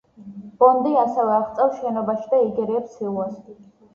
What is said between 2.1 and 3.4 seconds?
და იგერიებს სილვას.